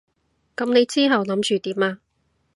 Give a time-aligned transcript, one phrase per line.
[0.57, 1.99] 噉你之後諗住點啊？